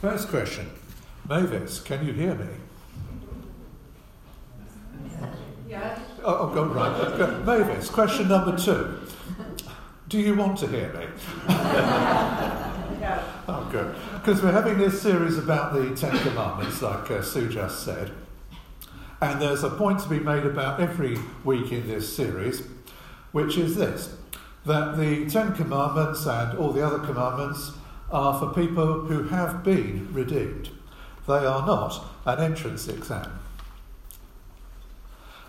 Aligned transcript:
First 0.00 0.28
question 0.28 0.70
Mavis, 1.28 1.80
can 1.80 2.06
you 2.06 2.14
hear 2.14 2.34
me? 2.34 2.46
Yeah. 5.68 5.98
Oh, 6.24 6.38
oh 6.38 6.54
go 6.54 6.64
right. 6.64 7.18
Go. 7.18 7.42
Mavis, 7.44 7.90
question 7.90 8.28
number 8.28 8.56
two. 8.56 8.98
Do 10.08 10.18
you 10.18 10.34
want 10.34 10.58
to 10.58 10.66
hear 10.66 10.90
me? 10.94 11.06
yeah. 12.98 13.22
Oh, 13.46 13.68
good. 13.70 13.94
Because 14.14 14.42
we're 14.42 14.52
having 14.52 14.78
this 14.78 15.00
series 15.00 15.36
about 15.36 15.74
the 15.74 15.94
Ten 15.94 16.18
Commandments, 16.18 16.80
like 16.80 17.10
uh, 17.10 17.22
Sue 17.22 17.48
just 17.48 17.84
said. 17.84 18.10
And 19.20 19.40
there's 19.40 19.62
a 19.62 19.70
point 19.70 20.00
to 20.00 20.08
be 20.08 20.18
made 20.18 20.46
about 20.46 20.80
every 20.80 21.18
week 21.44 21.72
in 21.72 21.86
this 21.86 22.16
series, 22.16 22.62
which 23.32 23.58
is 23.58 23.76
this 23.76 24.16
that 24.64 24.96
the 24.96 25.28
Ten 25.28 25.54
Commandments 25.54 26.26
and 26.26 26.58
all 26.58 26.72
the 26.72 26.84
other 26.84 26.98
commandments 27.00 27.72
are 28.10 28.38
for 28.38 28.52
people 28.52 29.02
who 29.02 29.24
have 29.24 29.62
been 29.62 30.12
redeemed. 30.12 30.70
They 31.26 31.46
are 31.46 31.66
not 31.66 32.04
an 32.26 32.40
entrance 32.40 32.88
exam. 32.88 33.38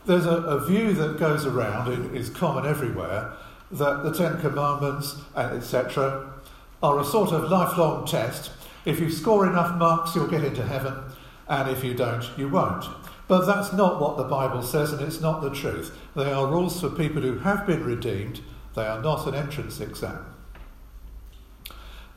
There's 0.05 0.26
a, 0.26 0.38
a 0.38 0.66
view 0.66 0.94
that 0.94 1.20
goes 1.20 1.45
around, 1.45 1.91
it 1.91 2.16
is 2.16 2.30
common 2.30 2.66
everywhere, 2.66 3.34
that 3.72 4.03
the 4.03 4.13
Ten 4.13 4.39
Commandments, 4.41 5.16
etc., 5.36 6.34
are 6.81 7.00
a 7.00 7.05
sort 7.05 7.31
of 7.31 7.50
lifelong 7.50 8.05
test. 8.05 8.52
If 8.86 9.00
you 9.00 9.12
score 9.12 9.48
enough 9.48 9.78
marks, 9.78 10.16
you'll 10.16 10.28
get 10.28 10.44
into 10.44 10.66
heaven, 10.66 10.95
and 11.48 11.70
if 11.70 11.84
you 11.84 11.94
don't, 11.94 12.28
you 12.38 12.50
won't. 12.50 12.86
But 13.28 13.45
that's 13.45 13.72
not 13.72 14.02
what 14.02 14.17
the 14.17 14.23
Bible 14.23 14.64
says, 14.64 14.91
and 14.91 15.02
it's 15.02 15.22
not 15.22 15.41
the 15.41 15.52
truth. 15.52 15.95
They 16.16 16.31
are 16.31 16.48
rules 16.48 16.81
for 16.81 16.89
people 16.89 17.22
who 17.22 17.39
have 17.39 17.66
been 17.67 17.84
redeemed, 17.84 18.41
they 18.75 18.86
are 18.86 19.02
not 19.02 19.28
an 19.28 19.36
entrance 19.36 19.80
exam. 19.80 20.25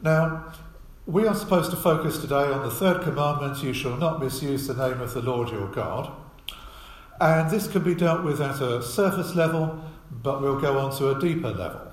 Now, 0.04 0.52
we 1.06 1.26
are 1.26 1.34
supposed 1.34 1.70
to 1.70 1.78
focus 1.78 2.18
today 2.18 2.34
on 2.34 2.62
the 2.62 2.70
third 2.70 3.02
commandment 3.02 3.62
you 3.62 3.72
shall 3.72 3.96
not 3.96 4.20
misuse 4.20 4.66
the 4.66 4.74
name 4.74 5.00
of 5.00 5.14
the 5.14 5.22
Lord 5.22 5.48
your 5.48 5.68
God. 5.68 6.12
And 7.18 7.50
this 7.50 7.66
can 7.66 7.82
be 7.82 7.94
dealt 7.94 8.22
with 8.22 8.38
at 8.42 8.60
a 8.60 8.82
surface 8.82 9.34
level, 9.34 9.82
but 10.10 10.42
we'll 10.42 10.60
go 10.60 10.78
on 10.78 10.94
to 10.98 11.16
a 11.16 11.18
deeper 11.18 11.50
level. 11.50 11.90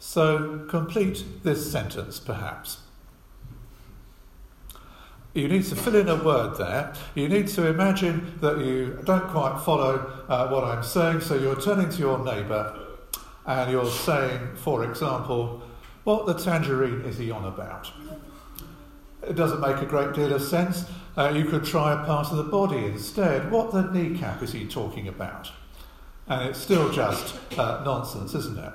So, 0.00 0.66
complete 0.68 1.24
this 1.44 1.70
sentence 1.70 2.18
perhaps. 2.18 2.78
You 5.34 5.46
need 5.46 5.64
to 5.66 5.76
fill 5.76 5.94
in 5.94 6.08
a 6.08 6.16
word 6.16 6.56
there. 6.56 6.94
You 7.14 7.28
need 7.28 7.46
to 7.48 7.68
imagine 7.68 8.38
that 8.40 8.58
you 8.58 8.98
don't 9.04 9.28
quite 9.28 9.60
follow 9.60 10.24
uh, 10.28 10.48
what 10.48 10.64
I'm 10.64 10.82
saying, 10.82 11.20
so 11.20 11.36
you're 11.36 11.60
turning 11.60 11.90
to 11.90 11.98
your 11.98 12.18
neighbour 12.24 12.76
and 13.46 13.70
you're 13.70 13.86
saying, 13.86 14.56
for 14.56 14.84
example, 14.84 15.62
what 16.04 16.26
the 16.26 16.34
tangerine 16.34 17.00
is 17.02 17.18
he 17.18 17.30
on 17.30 17.44
about? 17.44 17.90
It 19.22 19.34
doesn't 19.34 19.60
make 19.60 19.78
a 19.78 19.86
great 19.86 20.12
deal 20.12 20.32
of 20.32 20.42
sense. 20.42 20.84
Uh, 21.16 21.32
you 21.34 21.44
could 21.44 21.64
try 21.64 21.92
a 21.92 22.04
part 22.04 22.30
of 22.30 22.36
the 22.36 22.44
body 22.44 22.84
instead. 22.84 23.50
What 23.50 23.72
the 23.72 23.82
kneecap 23.90 24.42
is 24.42 24.52
he 24.52 24.66
talking 24.66 25.08
about? 25.08 25.50
And 26.26 26.48
it's 26.48 26.58
still 26.58 26.90
just 26.92 27.34
uh, 27.58 27.82
nonsense, 27.84 28.34
isn't 28.34 28.58
it? 28.58 28.72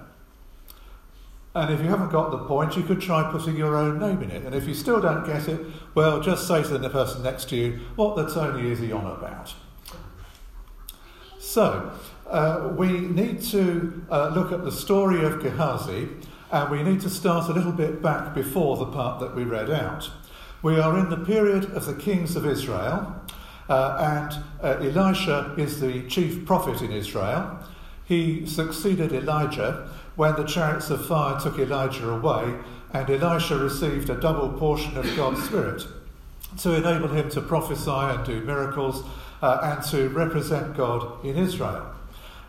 And 1.55 1.73
if 1.73 1.81
you 1.81 1.88
haven't 1.88 2.11
got 2.11 2.31
the 2.31 2.38
point, 2.38 2.77
you 2.77 2.83
could 2.83 3.02
try 3.02 3.30
putting 3.31 3.57
your 3.57 3.75
own 3.75 4.00
name 4.00 4.22
in 4.22 4.31
it. 4.31 4.45
And 4.45 4.53
if 4.53 4.67
you 4.67 4.73
still 4.73 5.02
don't 5.02 5.25
get 5.25 5.47
it, 5.47 5.59
well, 5.95 6.19
just 6.19 6.47
say 6.47 6.61
to 6.63 6.77
the 6.77 6.89
person 6.89 7.23
next 7.23 7.50
to 7.50 7.55
you, 7.55 7.80
what 7.95 8.16
the 8.16 8.30
Tony 8.30 8.72
is 8.72 8.80
he 8.80 8.91
on 8.91 9.05
about? 9.05 9.53
So, 11.39 11.91
uh, 12.27 12.72
we 12.77 13.00
need 13.00 13.41
to 13.45 14.05
uh, 14.11 14.30
look 14.30 14.52
at 14.52 14.63
the 14.63 14.72
story 14.72 15.25
of 15.25 15.41
Gehazi, 15.41 16.07
and 16.52 16.69
we 16.72 16.83
need 16.83 17.02
to 17.02 17.09
start 17.09 17.50
a 17.50 17.53
little 17.53 17.72
bit 17.72 18.02
back 18.02 18.33
before 18.33 18.78
the 18.78 18.86
part 18.86 19.19
that 19.19 19.36
we 19.36 19.44
read 19.44 19.69
out. 19.69 20.09
We 20.61 20.80
are 20.80 20.97
in 20.97 21.09
the 21.09 21.17
period 21.17 21.66
of 21.66 21.86
the 21.86 21.94
kings 21.94 22.36
of 22.36 22.45
Israel, 22.45 23.16
uh, 23.69 24.23
and 24.31 24.44
uh, 24.64 24.80
Elisha 24.83 25.53
is 25.58 25.80
the 25.80 26.08
chief 26.08 26.46
prophet 26.46 26.81
in 26.81 26.91
Israel. 26.91 27.59
He 28.03 28.46
succeeded 28.46 29.13
Elijah 29.13 29.90
when 30.16 30.35
the 30.35 30.44
chariots 30.44 30.90
of 30.90 31.06
fire 31.06 31.40
took 31.40 31.59
Elijah 31.59 32.09
away, 32.09 32.56
and 32.91 33.09
Elisha 33.09 33.57
received 33.57 34.09
a 34.09 34.19
double 34.19 34.50
portion 34.50 34.97
of 34.97 35.06
God's 35.16 35.44
Spirit 35.44 35.84
to 36.57 36.75
enable 36.75 37.09
him 37.09 37.29
to 37.29 37.41
prophesy 37.41 37.91
and 37.91 38.25
do 38.25 38.41
miracles 38.41 39.03
uh, 39.41 39.59
and 39.62 39.84
to 39.91 40.09
represent 40.09 40.75
God 40.75 41.23
in 41.23 41.38
Israel. 41.38 41.94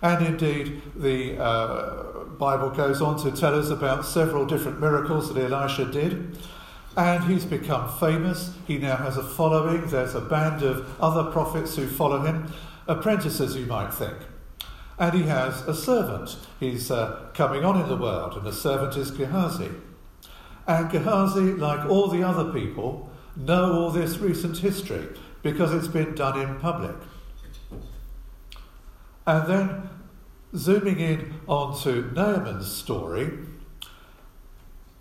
And 0.03 0.27
indeed, 0.27 0.83
the 0.97 1.39
uh, 1.39 2.25
Bible 2.39 2.71
goes 2.71 3.03
on 3.03 3.23
to 3.23 3.31
tell 3.31 3.59
us 3.59 3.69
about 3.69 4.07
several 4.07 4.47
different 4.47 4.81
miracles 4.81 5.33
that 5.33 5.53
Elisha 5.53 5.85
did. 5.85 6.39
And 6.97 7.25
he's 7.25 7.45
become 7.45 7.89
famous. 7.99 8.55
He 8.67 8.79
now 8.79 8.97
has 8.97 9.17
a 9.17 9.23
following. 9.23 9.87
There's 9.87 10.15
a 10.15 10.21
band 10.21 10.63
of 10.63 11.01
other 11.01 11.31
prophets 11.31 11.77
who 11.77 11.87
follow 11.87 12.23
him, 12.23 12.53
apprentices, 12.89 13.57
you 13.57 13.67
might 13.67 13.93
think. 13.93 14.17
And 14.99 15.15
he 15.15 15.23
has 15.25 15.63
a 15.63 15.75
servant. 15.75 16.37
He's 16.59 16.91
uh, 16.91 17.31
coming 17.35 17.65
on 17.65 17.81
in 17.81 17.89
the 17.89 17.97
world, 17.97 18.37
and 18.37 18.45
the 18.45 18.53
servant 18.53 18.97
is 18.97 19.11
Gehazi. 19.11 19.71
And 20.67 20.91
Gehazi, 20.91 21.53
like 21.53 21.89
all 21.89 22.09
the 22.09 22.23
other 22.23 22.53
people, 22.53 23.11
know 23.37 23.73
all 23.73 23.91
this 23.91 24.19
recent 24.19 24.59
history 24.59 25.09
because 25.43 25.73
it's 25.73 25.89
been 25.89 26.15
done 26.15 26.41
in 26.41 26.59
public. 26.59 26.97
And 29.27 29.47
then 29.49 29.91
zooming 30.57 30.99
in 30.99 31.35
onto 31.47 32.11
Naaman's 32.13 32.71
story, 32.71 33.31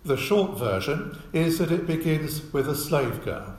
the 0.04 0.16
short 0.16 0.58
version 0.58 1.18
is 1.32 1.58
that 1.58 1.70
it 1.70 1.86
begins 1.86 2.52
with 2.52 2.68
a 2.68 2.74
slave 2.74 3.24
girl. 3.24 3.56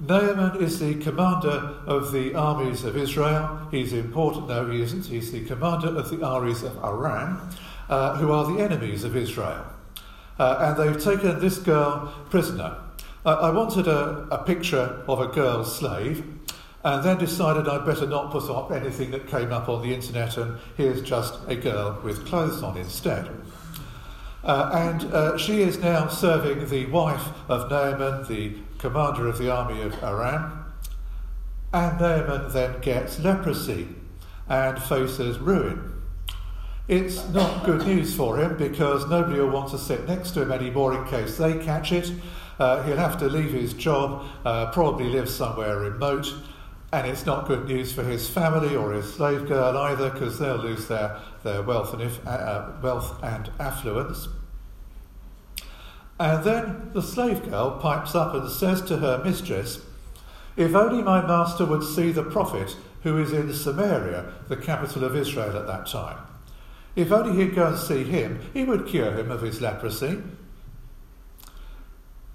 Naaman 0.00 0.62
is 0.62 0.80
the 0.80 0.94
commander 0.94 1.76
of 1.86 2.12
the 2.12 2.34
armies 2.34 2.84
of 2.84 2.96
Israel. 2.96 3.68
He's 3.70 3.92
important, 3.92 4.48
no, 4.48 4.70
he 4.70 4.80
isn't. 4.80 5.06
He's 5.06 5.30
the 5.30 5.44
commander 5.44 5.88
of 5.88 6.10
the 6.10 6.24
armies 6.26 6.62
of 6.62 6.76
Aram, 6.82 7.50
uh, 7.88 8.16
who 8.16 8.32
are 8.32 8.50
the 8.50 8.60
enemies 8.60 9.04
of 9.04 9.16
Israel. 9.16 9.64
Uh, 10.38 10.74
and 10.76 10.76
they've 10.76 11.02
taken 11.02 11.38
this 11.40 11.58
girl 11.58 12.12
prisoner. 12.30 12.78
Uh, 13.24 13.34
I 13.34 13.50
wanted 13.50 13.86
a, 13.86 14.26
a 14.30 14.42
picture 14.42 15.04
of 15.06 15.20
a 15.20 15.28
girl 15.28 15.64
slave, 15.64 16.24
and 16.84 17.04
then 17.04 17.18
decided 17.18 17.68
I'd 17.68 17.86
better 17.86 18.06
not 18.06 18.30
put 18.30 18.50
up 18.50 18.72
anything 18.72 19.12
that 19.12 19.28
came 19.28 19.52
up 19.52 19.68
on 19.68 19.82
the 19.82 19.94
internet, 19.94 20.36
and 20.36 20.58
here's 20.76 21.02
just 21.02 21.34
a 21.46 21.54
girl 21.54 22.00
with 22.02 22.26
clothes 22.26 22.62
on 22.62 22.76
instead. 22.76 23.28
Uh, 24.44 24.70
and 24.74 25.14
uh, 25.14 25.38
she 25.38 25.62
is 25.62 25.78
now 25.78 26.08
serving 26.08 26.68
the 26.68 26.86
wife 26.86 27.28
of 27.48 27.70
Naaman, 27.70 28.26
the 28.26 28.54
commander 28.78 29.28
of 29.28 29.38
the 29.38 29.50
army 29.50 29.80
of 29.82 30.02
Aram. 30.02 30.64
And 31.72 32.00
Naaman 32.00 32.52
then 32.52 32.80
gets 32.80 33.20
leprosy 33.20 33.88
and 34.48 34.82
faces 34.82 35.38
ruin. 35.38 35.92
It's 36.88 37.28
not 37.28 37.64
good 37.64 37.86
news 37.86 38.14
for 38.14 38.38
him 38.38 38.56
because 38.56 39.08
nobody 39.08 39.40
will 39.40 39.50
want 39.50 39.70
to 39.70 39.78
sit 39.78 40.08
next 40.08 40.32
to 40.32 40.42
him 40.42 40.50
anymore 40.50 40.98
in 40.98 41.06
case 41.06 41.38
they 41.38 41.58
catch 41.58 41.92
it. 41.92 42.10
Uh, 42.58 42.82
he'll 42.82 42.96
have 42.96 43.18
to 43.20 43.26
leave 43.28 43.52
his 43.52 43.72
job, 43.72 44.24
uh, 44.44 44.72
probably 44.72 45.08
live 45.08 45.30
somewhere 45.30 45.78
remote, 45.78 46.34
and 46.92 47.06
it's 47.06 47.24
not 47.24 47.48
good 47.48 47.66
news 47.66 47.90
for 47.92 48.02
his 48.02 48.28
family 48.28 48.76
or 48.76 48.92
his 48.92 49.12
slave 49.12 49.48
girl 49.48 49.76
either 49.78 50.10
because 50.10 50.38
they'll 50.38 50.56
lose 50.56 50.88
their, 50.88 51.18
their 51.42 51.62
wealth, 51.62 51.94
and 51.94 52.02
if, 52.02 52.24
uh, 52.26 52.30
uh, 52.30 52.72
wealth 52.82 53.22
and 53.22 53.50
affluence. 53.58 54.28
And 56.20 56.44
then 56.44 56.90
the 56.92 57.02
slave 57.02 57.48
girl 57.48 57.80
pipes 57.80 58.14
up 58.14 58.34
and 58.34 58.50
says 58.50 58.82
to 58.82 58.98
her 58.98 59.22
mistress, 59.24 59.80
If 60.56 60.74
only 60.74 61.02
my 61.02 61.26
master 61.26 61.64
would 61.64 61.82
see 61.82 62.12
the 62.12 62.22
prophet 62.22 62.76
who 63.02 63.18
is 63.18 63.32
in 63.32 63.52
Samaria, 63.52 64.30
the 64.48 64.56
capital 64.56 65.04
of 65.04 65.16
Israel 65.16 65.56
at 65.56 65.66
that 65.66 65.86
time. 65.86 66.18
If 66.94 67.10
only 67.10 67.42
he'd 67.42 67.54
go 67.54 67.68
and 67.68 67.78
see 67.78 68.04
him, 68.04 68.40
he 68.52 68.64
would 68.64 68.86
cure 68.86 69.12
him 69.12 69.30
of 69.30 69.40
his 69.40 69.62
leprosy. 69.62 70.22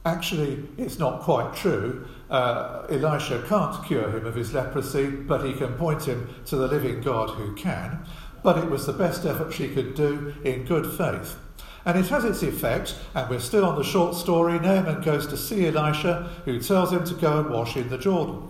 Actually, 0.07 0.63
it's 0.77 0.99
not 0.99 1.19
quite 1.21 1.53
true. 1.53 2.07
Uh, 2.29 2.87
Elisha 2.89 3.43
can't 3.45 3.85
cure 3.85 4.09
him 4.09 4.25
of 4.25 4.35
his 4.35 4.53
leprosy, 4.53 5.09
but 5.09 5.45
he 5.45 5.51
can 5.51 5.73
point 5.73 6.05
him 6.05 6.33
to 6.45 6.55
the 6.55 6.69
living 6.69 7.01
God 7.01 7.31
who 7.31 7.53
can. 7.55 8.05
But 8.41 8.57
it 8.57 8.69
was 8.69 8.85
the 8.85 8.93
best 8.93 9.25
effort 9.25 9.51
she 9.51 9.67
could 9.67 9.95
do 9.95 10.33
in 10.45 10.63
good 10.63 10.85
faith. 10.97 11.37
And 11.83 11.99
it 11.99 12.07
has 12.07 12.23
its 12.23 12.41
effect, 12.41 12.95
and 13.13 13.29
we're 13.29 13.41
still 13.41 13.65
on 13.65 13.75
the 13.75 13.83
short 13.83 14.15
story. 14.15 14.57
Naaman 14.59 15.01
goes 15.01 15.27
to 15.27 15.35
see 15.35 15.67
Elisha, 15.67 16.31
who 16.45 16.61
tells 16.61 16.93
him 16.93 17.03
to 17.03 17.13
go 17.13 17.41
and 17.41 17.49
wash 17.49 17.75
in 17.75 17.89
the 17.89 17.97
Jordan. 17.97 18.47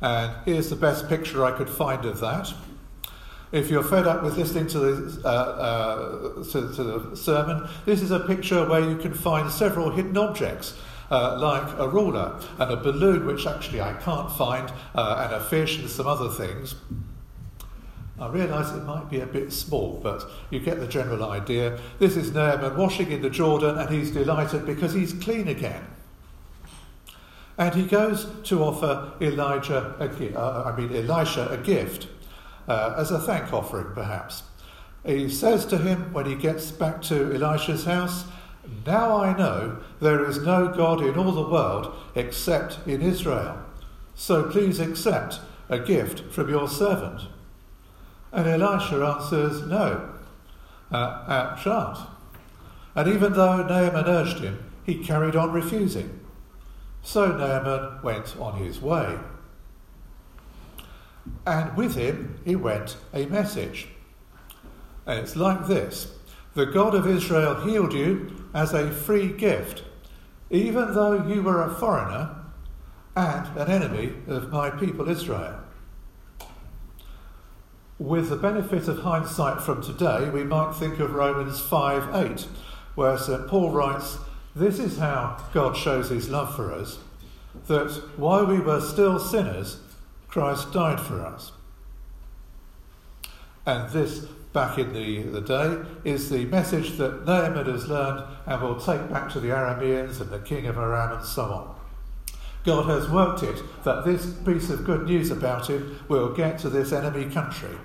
And 0.00 0.32
here's 0.46 0.68
the 0.68 0.74
best 0.74 1.08
picture 1.08 1.44
I 1.44 1.52
could 1.52 1.70
find 1.70 2.04
of 2.04 2.18
that. 2.18 2.52
If 3.52 3.68
you're 3.68 3.82
fed 3.82 4.06
up 4.06 4.22
with 4.22 4.36
listening 4.36 4.68
to 4.68 4.78
the, 4.78 5.28
uh, 5.28 5.28
uh, 5.28 6.44
to, 6.44 6.72
to 6.74 6.84
the 6.84 7.16
sermon, 7.16 7.68
this 7.84 8.00
is 8.00 8.12
a 8.12 8.20
picture 8.20 8.68
where 8.68 8.88
you 8.88 8.96
can 8.96 9.12
find 9.12 9.50
several 9.50 9.90
hidden 9.90 10.16
objects. 10.16 10.78
Uh, 11.12 11.36
like 11.40 11.76
a 11.80 11.88
ruler 11.88 12.40
and 12.60 12.70
a 12.70 12.76
balloon, 12.76 13.26
which 13.26 13.44
actually 13.44 13.80
I 13.80 13.94
can't 13.94 14.30
find, 14.30 14.72
uh, 14.94 15.24
and 15.24 15.34
a 15.34 15.40
fish 15.40 15.80
and 15.80 15.90
some 15.90 16.06
other 16.06 16.28
things. 16.28 16.76
I 18.16 18.28
realise 18.28 18.70
it 18.70 18.84
might 18.84 19.10
be 19.10 19.18
a 19.18 19.26
bit 19.26 19.52
small, 19.52 19.98
but 20.00 20.22
you 20.50 20.60
get 20.60 20.78
the 20.78 20.86
general 20.86 21.24
idea. 21.24 21.80
This 21.98 22.16
is 22.16 22.30
Naaman 22.30 22.76
washing 22.76 23.10
in 23.10 23.22
the 23.22 23.30
Jordan, 23.30 23.76
and 23.76 23.90
he's 23.90 24.12
delighted 24.12 24.66
because 24.66 24.92
he's 24.92 25.12
clean 25.12 25.48
again. 25.48 25.84
And 27.58 27.74
he 27.74 27.86
goes 27.86 28.28
to 28.44 28.62
offer 28.62 29.12
Elijah, 29.20 29.96
a, 29.98 30.38
uh, 30.38 30.72
I 30.72 30.80
mean 30.80 30.94
Elisha, 30.94 31.48
a 31.48 31.56
gift 31.56 32.06
uh, 32.70 32.94
as 32.96 33.10
a 33.10 33.18
thank 33.18 33.52
offering, 33.52 33.92
perhaps. 33.94 34.44
He 35.04 35.28
says 35.28 35.66
to 35.66 35.78
him 35.78 36.12
when 36.12 36.26
he 36.26 36.36
gets 36.36 36.70
back 36.70 37.02
to 37.02 37.34
Elisha's 37.34 37.84
house, 37.84 38.26
Now 38.86 39.16
I 39.16 39.36
know 39.36 39.78
there 40.00 40.24
is 40.24 40.38
no 40.38 40.68
God 40.68 41.02
in 41.02 41.18
all 41.18 41.32
the 41.32 41.50
world 41.50 41.92
except 42.14 42.78
in 42.86 43.02
Israel. 43.02 43.58
So 44.14 44.44
please 44.44 44.78
accept 44.78 45.40
a 45.68 45.80
gift 45.80 46.32
from 46.32 46.48
your 46.48 46.68
servant. 46.68 47.22
And 48.30 48.46
Elisha 48.46 49.04
answers, 49.04 49.66
No, 49.66 50.08
uh, 50.92 50.94
uh, 50.94 51.56
shan't. 51.56 51.98
And 52.94 53.08
even 53.08 53.32
though 53.32 53.66
Naaman 53.66 54.06
urged 54.06 54.38
him, 54.38 54.64
he 54.84 55.02
carried 55.02 55.34
on 55.34 55.50
refusing. 55.50 56.20
So 57.02 57.36
Naaman 57.36 58.00
went 58.04 58.36
on 58.38 58.58
his 58.58 58.80
way. 58.80 59.18
And 61.46 61.76
with 61.76 61.94
him 61.94 62.40
he 62.44 62.56
went 62.56 62.96
a 63.12 63.26
message. 63.26 63.88
And 65.06 65.18
it's 65.18 65.36
like 65.36 65.66
this 65.66 66.14
The 66.54 66.66
God 66.66 66.94
of 66.94 67.06
Israel 67.06 67.60
healed 67.66 67.92
you 67.92 68.48
as 68.54 68.72
a 68.72 68.90
free 68.90 69.32
gift, 69.32 69.84
even 70.50 70.94
though 70.94 71.26
you 71.26 71.42
were 71.42 71.62
a 71.62 71.74
foreigner 71.74 72.36
and 73.16 73.58
an 73.58 73.70
enemy 73.70 74.14
of 74.28 74.50
my 74.50 74.70
people 74.70 75.08
Israel. 75.08 75.60
With 77.98 78.30
the 78.30 78.36
benefit 78.36 78.88
of 78.88 79.00
hindsight 79.00 79.60
from 79.60 79.82
today, 79.82 80.30
we 80.30 80.42
might 80.42 80.72
think 80.72 81.00
of 81.00 81.12
Romans 81.12 81.60
5 81.60 82.14
8, 82.14 82.48
where 82.94 83.18
St. 83.18 83.46
Paul 83.46 83.70
writes, 83.70 84.16
This 84.56 84.78
is 84.78 84.98
how 84.98 85.36
God 85.52 85.76
shows 85.76 86.08
his 86.08 86.30
love 86.30 86.56
for 86.56 86.72
us, 86.72 86.98
that 87.66 87.90
while 88.16 88.46
we 88.46 88.58
were 88.58 88.80
still 88.80 89.18
sinners, 89.18 89.80
Christ 90.30 90.72
died 90.72 91.00
for 91.00 91.20
us. 91.20 91.52
And 93.66 93.90
this, 93.90 94.20
back 94.52 94.78
in 94.78 94.92
the, 94.92 95.22
the 95.22 95.40
day, 95.40 95.78
is 96.04 96.30
the 96.30 96.44
message 96.46 96.96
that 96.98 97.26
Naaman 97.26 97.66
has 97.66 97.88
learned 97.88 98.24
and 98.46 98.62
will 98.62 98.80
take 98.80 99.10
back 99.10 99.30
to 99.32 99.40
the 99.40 99.48
Arameans 99.48 100.20
and 100.20 100.30
the 100.30 100.38
king 100.38 100.66
of 100.66 100.76
Aram 100.76 101.18
and 101.18 101.26
so 101.26 101.42
on. 101.42 101.76
God 102.64 102.86
has 102.86 103.08
worked 103.08 103.42
it 103.42 103.62
that 103.84 104.04
this 104.04 104.32
piece 104.44 104.70
of 104.70 104.84
good 104.84 105.06
news 105.06 105.30
about 105.30 105.68
him 105.68 105.98
will 106.08 106.32
get 106.32 106.58
to 106.60 106.68
this 106.68 106.92
enemy 106.92 107.30
country. 107.30 107.76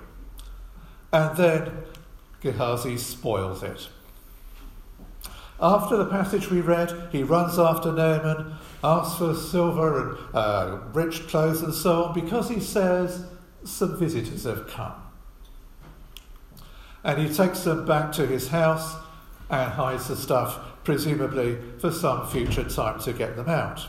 And 1.12 1.36
then 1.36 1.72
Gehazi 2.42 2.98
spoils 2.98 3.62
it. 3.62 3.88
After 5.60 5.96
the 5.96 6.06
passage 6.06 6.50
we 6.50 6.60
read, 6.60 7.08
he 7.10 7.22
runs 7.22 7.58
after 7.58 7.90
Naaman, 7.90 8.56
asks 8.86 9.18
for 9.18 9.34
silver 9.34 10.10
and 10.10 10.18
uh, 10.34 10.78
rich 10.92 11.26
clothes 11.26 11.62
and 11.62 11.74
so 11.74 12.04
on, 12.04 12.14
because 12.14 12.48
he 12.48 12.60
says 12.60 13.26
some 13.64 13.98
visitors 13.98 14.44
have 14.44 14.68
come. 14.68 14.94
And 17.02 17.18
he 17.18 17.32
takes 17.32 17.62
them 17.62 17.84
back 17.84 18.12
to 18.12 18.26
his 18.26 18.48
house 18.48 18.96
and 19.50 19.72
hides 19.72 20.08
the 20.08 20.16
stuff, 20.16 20.58
presumably 20.84 21.58
for 21.78 21.90
some 21.90 22.26
future 22.28 22.64
time 22.64 23.00
to 23.00 23.12
get 23.12 23.36
them 23.36 23.48
out. 23.48 23.86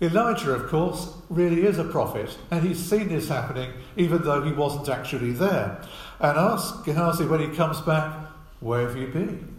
Elijah, 0.00 0.52
of 0.52 0.68
course, 0.68 1.12
really 1.28 1.66
is 1.66 1.78
a 1.78 1.84
prophet, 1.84 2.38
and 2.52 2.62
he's 2.62 2.78
seen 2.78 3.08
this 3.08 3.28
happening 3.28 3.72
even 3.96 4.22
though 4.22 4.42
he 4.42 4.52
wasn't 4.52 4.88
actually 4.88 5.32
there. 5.32 5.80
And 6.20 6.38
asks 6.38 6.82
Gehazi 6.82 7.26
when 7.26 7.40
he 7.40 7.56
comes 7.56 7.80
back, 7.80 8.12
Where 8.60 8.86
have 8.86 8.96
you 8.96 9.08
been? 9.08 9.56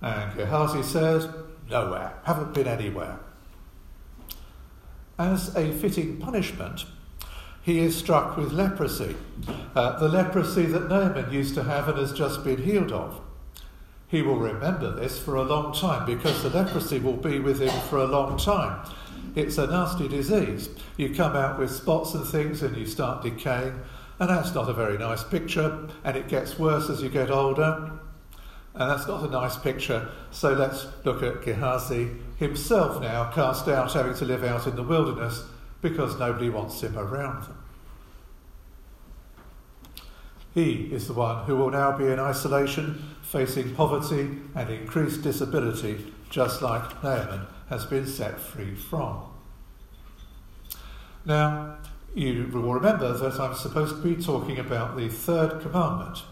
And 0.00 0.34
Gehazi 0.34 0.82
says, 0.82 1.28
Nowhere, 1.70 2.14
haven't 2.24 2.54
been 2.54 2.66
anywhere. 2.66 3.18
As 5.20 5.54
a 5.54 5.70
fitting 5.70 6.16
punishment, 6.16 6.86
he 7.60 7.80
is 7.80 7.94
struck 7.94 8.38
with 8.38 8.52
leprosy, 8.52 9.16
uh, 9.74 9.98
the 9.98 10.08
leprosy 10.08 10.64
that 10.64 10.88
Naaman 10.88 11.30
used 11.30 11.54
to 11.56 11.64
have 11.64 11.88
and 11.90 11.98
has 11.98 12.14
just 12.14 12.42
been 12.42 12.62
healed 12.62 12.90
of. 12.90 13.20
He 14.08 14.22
will 14.22 14.38
remember 14.38 14.90
this 14.90 15.18
for 15.18 15.34
a 15.34 15.42
long 15.42 15.74
time 15.74 16.06
because 16.06 16.42
the 16.42 16.48
leprosy 16.48 17.00
will 17.00 17.18
be 17.18 17.38
with 17.38 17.60
him 17.60 17.78
for 17.90 17.98
a 17.98 18.06
long 18.06 18.38
time. 18.38 18.90
It's 19.34 19.58
a 19.58 19.66
nasty 19.66 20.08
disease. 20.08 20.70
You 20.96 21.14
come 21.14 21.36
out 21.36 21.58
with 21.58 21.70
spots 21.70 22.14
and 22.14 22.24
things 22.24 22.62
and 22.62 22.74
you 22.74 22.86
start 22.86 23.22
decaying, 23.22 23.78
and 24.20 24.30
that's 24.30 24.54
not 24.54 24.70
a 24.70 24.72
very 24.72 24.96
nice 24.96 25.22
picture, 25.22 25.86
and 26.02 26.16
it 26.16 26.28
gets 26.28 26.58
worse 26.58 26.88
as 26.88 27.02
you 27.02 27.10
get 27.10 27.30
older. 27.30 27.92
And 28.74 28.90
that's 28.90 29.06
not 29.06 29.24
a 29.24 29.30
nice 29.30 29.56
picture. 29.56 30.08
So 30.30 30.52
let's 30.52 30.86
look 31.04 31.22
at 31.22 31.42
Gehazi 31.42 32.10
himself 32.36 33.00
now, 33.00 33.30
cast 33.32 33.68
out, 33.68 33.92
having 33.92 34.14
to 34.14 34.24
live 34.24 34.44
out 34.44 34.66
in 34.66 34.76
the 34.76 34.82
wilderness 34.82 35.44
because 35.82 36.18
nobody 36.18 36.50
wants 36.50 36.82
him 36.82 36.96
around 36.96 37.44
them. 37.44 37.56
He 40.54 40.88
is 40.92 41.06
the 41.06 41.14
one 41.14 41.44
who 41.44 41.56
will 41.56 41.70
now 41.70 41.96
be 41.96 42.06
in 42.06 42.18
isolation, 42.18 43.16
facing 43.22 43.74
poverty 43.74 44.38
and 44.54 44.70
increased 44.70 45.22
disability, 45.22 46.12
just 46.28 46.60
like 46.60 47.02
Naaman 47.02 47.46
has 47.68 47.86
been 47.86 48.06
set 48.06 48.40
free 48.40 48.74
from. 48.74 49.22
Now, 51.24 51.76
you 52.14 52.48
will 52.52 52.74
remember 52.74 53.12
that 53.12 53.38
I'm 53.38 53.54
supposed 53.54 53.96
to 53.96 54.02
be 54.02 54.20
talking 54.20 54.58
about 54.58 54.96
the 54.96 55.08
third 55.08 55.60
commandment, 55.60 56.22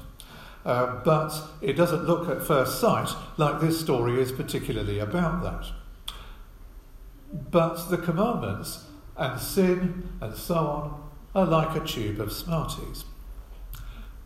uh, 0.64 1.00
but 1.04 1.32
it 1.62 1.74
doesn't 1.74 2.04
look 2.04 2.28
at 2.28 2.42
first 2.42 2.80
sight 2.80 3.08
like 3.36 3.60
this 3.60 3.80
story 3.80 4.20
is 4.20 4.32
particularly 4.32 4.98
about 4.98 5.42
that. 5.42 5.66
But 7.32 7.90
the 7.90 7.98
commandments 7.98 8.86
and 9.16 9.40
sin 9.40 10.10
and 10.20 10.34
so 10.34 10.54
on 10.54 11.10
are 11.34 11.46
like 11.46 11.76
a 11.76 11.86
tube 11.86 12.20
of 12.20 12.32
Smarties. 12.32 13.04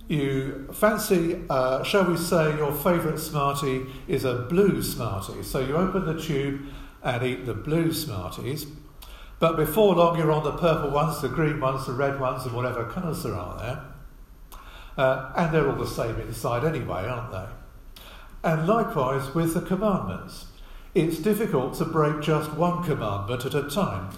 You 0.08 0.69
fancy, 0.73 1.43
uh, 1.49 1.82
shall 1.84 2.05
we 2.05 2.17
say, 2.17 2.56
your 2.56 2.73
favourite 2.73 3.19
Smartie 3.19 3.87
is 4.08 4.25
a 4.25 4.46
blue 4.49 4.82
Smartie. 4.82 5.43
So 5.43 5.61
you 5.61 5.76
open 5.76 6.05
the 6.05 6.20
tube 6.20 6.67
and 7.02 7.23
eat 7.23 7.46
the 7.46 7.55
blue 7.55 7.93
Smarties. 7.93 8.67
But 9.38 9.56
before 9.56 9.94
long, 9.94 10.19
you're 10.19 10.31
on 10.31 10.44
the 10.44 10.52
purple 10.52 10.90
ones, 10.90 11.20
the 11.20 11.28
green 11.28 11.61
ones, 11.61 11.87
the 11.87 11.93
red 11.93 12.20
ones, 12.20 12.44
and 12.44 12.55
whatever 12.55 12.85
colours 12.85 13.23
there 13.23 13.35
are 13.35 13.58
there. 13.58 13.91
Uh, 14.96 15.32
and 15.36 15.54
they're 15.54 15.68
all 15.68 15.76
the 15.76 15.86
same 15.86 16.18
inside 16.20 16.64
anyway, 16.64 17.06
aren't 17.06 17.32
they? 17.32 17.46
And 18.44 18.66
likewise 18.66 19.34
with 19.34 19.54
the 19.54 19.60
commandments. 19.60 20.46
It's 20.94 21.18
difficult 21.18 21.74
to 21.74 21.86
break 21.86 22.20
just 22.20 22.52
one 22.52 22.84
commandment 22.84 23.46
at 23.46 23.54
a 23.54 23.70
time 23.70 24.11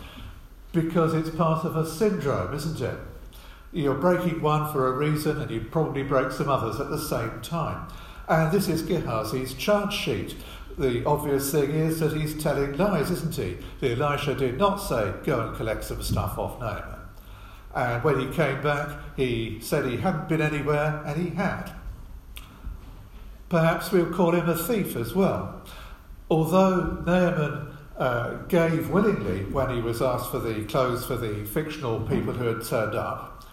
because 0.72 1.14
it's 1.14 1.30
part 1.30 1.64
of 1.64 1.76
a 1.76 1.86
syndrome, 1.86 2.52
isn't 2.52 2.80
it? 2.80 2.98
You're 3.72 3.94
breaking 3.94 4.42
one 4.42 4.72
for 4.72 4.88
a 4.88 4.92
reason 4.92 5.40
and 5.40 5.50
you 5.50 5.60
probably 5.60 6.02
break 6.02 6.32
some 6.32 6.48
others 6.48 6.80
at 6.80 6.90
the 6.90 6.98
same 6.98 7.40
time. 7.42 7.86
And 8.28 8.50
this 8.50 8.68
is 8.68 8.82
Gehazi's 8.82 9.54
charge 9.54 9.92
sheet 9.92 10.34
the 10.76 11.04
obvious 11.06 11.52
thing 11.52 11.70
is 11.70 12.00
that 12.00 12.12
he's 12.12 12.40
telling 12.42 12.76
lies, 12.76 13.10
isn't 13.10 13.34
he? 13.34 13.58
The 13.80 13.92
Elisha 13.92 14.34
did 14.34 14.58
not 14.58 14.76
say, 14.76 15.12
go 15.24 15.40
and 15.46 15.56
collect 15.56 15.84
some 15.84 16.02
stuff 16.02 16.38
off 16.38 16.58
Naaman. 16.60 16.93
And 17.74 18.04
when 18.04 18.20
he 18.20 18.34
came 18.34 18.62
back, 18.62 18.88
he 19.16 19.58
said 19.60 19.84
he 19.84 19.96
hadn't 19.96 20.28
been 20.28 20.40
anywhere, 20.40 21.02
and 21.04 21.20
he 21.20 21.34
had. 21.34 21.72
Perhaps 23.48 23.90
we'll 23.90 24.12
call 24.12 24.32
him 24.32 24.48
a 24.48 24.56
thief 24.56 24.96
as 24.96 25.14
well. 25.14 25.62
Although 26.30 27.02
Naaman 27.06 27.76
uh, 27.98 28.34
gave 28.48 28.90
willingly 28.90 29.44
when 29.44 29.70
he 29.70 29.80
was 29.80 30.00
asked 30.00 30.30
for 30.30 30.38
the 30.38 30.64
clothes 30.64 31.04
for 31.04 31.16
the 31.16 31.44
fictional 31.44 32.00
people 32.00 32.32
who 32.32 32.46
had 32.46 32.64
turned 32.64 32.94
up, 32.94 33.44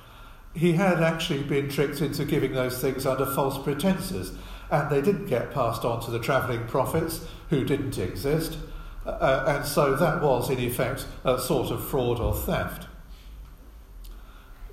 he 0.53 0.73
had 0.73 1.01
actually 1.01 1.43
been 1.43 1.69
tricked 1.69 2.01
into 2.01 2.25
giving 2.25 2.53
those 2.53 2.79
things 2.79 3.05
under 3.05 3.25
false 3.25 3.57
pretenses 3.57 4.33
and 4.69 4.89
they 4.89 5.01
didn't 5.01 5.27
get 5.27 5.51
passed 5.51 5.83
on 5.83 6.01
to 6.01 6.11
the 6.11 6.19
travelling 6.19 6.65
prophets 6.67 7.27
who 7.49 7.63
didn't 7.63 7.97
exist. 7.97 8.57
Uh, 9.05 9.09
uh, 9.09 9.55
and 9.57 9.65
so 9.65 9.95
that 9.95 10.21
was, 10.21 10.49
in 10.49 10.59
effect, 10.59 11.05
a 11.25 11.39
sort 11.39 11.71
of 11.71 11.85
fraud 11.85 12.19
or 12.19 12.33
theft. 12.33 12.87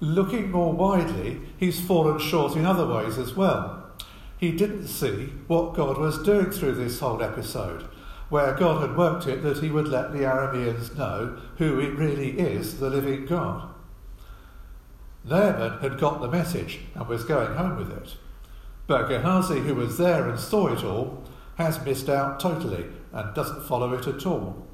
Looking 0.00 0.50
more 0.50 0.72
widely, 0.72 1.40
he's 1.56 1.80
fallen 1.80 2.18
short 2.18 2.54
in 2.54 2.64
other 2.64 2.86
ways 2.86 3.18
as 3.18 3.34
well. 3.34 3.86
He 4.38 4.52
didn't 4.52 4.86
see 4.86 5.32
what 5.48 5.74
God 5.74 5.98
was 5.98 6.22
doing 6.22 6.50
through 6.50 6.74
this 6.74 7.00
whole 7.00 7.20
episode, 7.22 7.82
where 8.28 8.54
God 8.54 8.80
had 8.80 8.96
worked 8.96 9.26
it 9.26 9.42
that 9.42 9.58
he 9.58 9.70
would 9.70 9.88
let 9.88 10.12
the 10.12 10.18
Arameans 10.18 10.96
know 10.96 11.40
who 11.56 11.80
it 11.80 11.96
really 11.96 12.38
is, 12.38 12.78
the 12.78 12.90
living 12.90 13.26
God. 13.26 13.68
Naaman 15.24 15.80
had 15.80 15.98
got 15.98 16.20
the 16.20 16.30
message 16.30 16.80
and 16.94 17.08
was 17.08 17.24
going 17.24 17.56
home 17.56 17.76
with 17.76 17.90
it. 17.90 18.16
But 18.86 19.08
Gehazi, 19.08 19.60
who 19.60 19.74
was 19.74 19.98
there 19.98 20.28
and 20.28 20.38
saw 20.38 20.68
it 20.68 20.84
all, 20.84 21.24
has 21.56 21.84
missed 21.84 22.08
out 22.08 22.38
totally 22.38 22.86
and 23.12 23.34
doesn't 23.34 23.66
follow 23.66 23.92
it 23.94 24.06
at 24.06 24.24
all. 24.24 24.66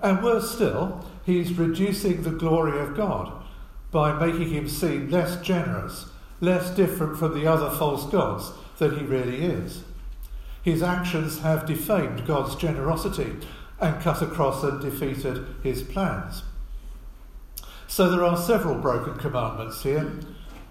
And 0.00 0.22
worse 0.22 0.54
still, 0.54 1.04
he's 1.26 1.52
reducing 1.52 2.22
the 2.22 2.30
glory 2.30 2.78
of 2.78 2.96
God, 2.96 3.32
by 3.90 4.12
making 4.12 4.50
him 4.50 4.68
seem 4.68 5.10
less 5.10 5.40
generous, 5.40 6.06
less 6.40 6.70
different 6.70 7.18
from 7.18 7.34
the 7.34 7.46
other 7.46 7.70
false 7.70 8.04
gods 8.06 8.52
than 8.78 8.98
he 8.98 9.04
really 9.04 9.44
is. 9.44 9.82
His 10.62 10.82
actions 10.82 11.40
have 11.40 11.66
defamed 11.66 12.26
God's 12.26 12.54
generosity 12.56 13.36
and 13.80 14.02
cut 14.02 14.22
across 14.22 14.62
and 14.62 14.80
defeated 14.80 15.46
his 15.62 15.82
plans. 15.82 16.42
So 17.86 18.10
there 18.10 18.24
are 18.24 18.36
several 18.36 18.74
broken 18.74 19.14
commandments 19.14 19.82
here, 19.82 20.12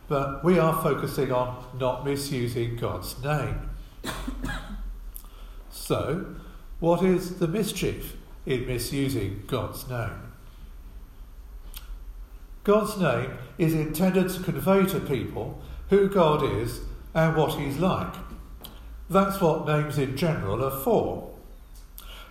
but 0.08 0.44
we 0.44 0.60
are 0.60 0.82
focusing 0.84 1.32
on 1.32 1.66
not 1.80 2.06
misusing 2.06 2.76
God's 2.76 3.22
name. 3.24 3.70
so, 5.72 6.36
what 6.80 7.04
is 7.04 7.40
the 7.40 7.48
mischief 7.48 8.16
in 8.46 8.68
misusing 8.68 9.44
God's 9.48 9.90
name? 9.90 10.27
God's 12.68 12.98
name 12.98 13.32
is 13.58 13.74
intended 13.74 14.30
to 14.30 14.44
convey 14.44 14.86
to 14.88 15.00
people 15.00 15.62
who 15.90 16.10
God 16.10 16.44
is 16.44 16.82
and 17.14 17.34
what 17.34 17.58
He's 17.58 17.78
like. 17.78 18.14
That's 19.10 19.40
what 19.40 19.66
names 19.66 19.98
in 19.98 20.18
general 20.18 20.62
are 20.62 20.78
for. 20.84 21.34